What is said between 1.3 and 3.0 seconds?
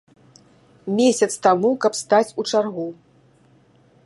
таму, каб стаць у чаргу!